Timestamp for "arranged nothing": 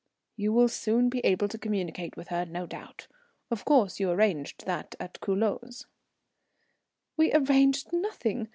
7.33-8.47